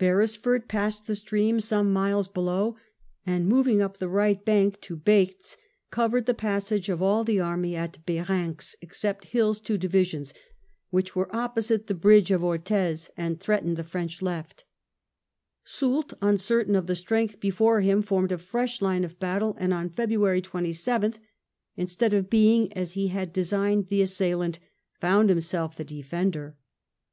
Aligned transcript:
Beresf 0.00 0.44
ord 0.44 0.66
passed 0.66 1.06
the 1.06 1.14
stream 1.14 1.60
some 1.60 1.92
miles 1.92 2.26
below, 2.26 2.74
and 3.24 3.46
moving 3.46 3.80
up 3.80 3.98
the 3.98 4.08
right 4.08 4.44
bank 4.44 4.80
to 4.80 4.96
Baights, 4.96 5.56
covered 5.92 6.26
the 6.26 6.34
passage 6.34 6.88
of 6.88 7.00
all 7.00 7.22
the 7.22 7.38
army 7.38 7.76
at 7.76 8.04
Berenx, 8.04 8.74
except 8.80 9.28
HilFs 9.30 9.62
two 9.62 9.78
divisions, 9.78 10.34
which 10.90 11.14
were 11.14 11.32
opposite 11.32 11.86
the 11.86 11.94
bridge 11.94 12.32
of 12.32 12.42
Orthez 12.42 13.08
and 13.16 13.38
threatened 13.38 13.76
the 13.76 13.84
French 13.84 14.20
left 14.20 14.64
Soult, 15.62 16.12
uncertain 16.20 16.74
of 16.74 16.88
the 16.88 16.96
strength 16.96 17.38
before 17.38 17.80
him, 17.80 18.02
formed 18.02 18.32
a 18.32 18.38
fresh 18.38 18.82
line 18.82 19.04
of 19.04 19.20
battle, 19.20 19.54
and 19.60 19.72
on 19.72 19.90
February 19.90 20.42
27th, 20.42 21.20
instead 21.76 22.12
of 22.12 22.28
being 22.28 22.72
as 22.72 22.94
he 22.94 23.06
had 23.14 23.32
de 23.32 23.44
signed 23.44 23.86
the 23.90 24.02
assailant, 24.02 24.58
found 25.00 25.28
himself 25.28 25.76
the 25.76 25.84
defender. 25.84 26.56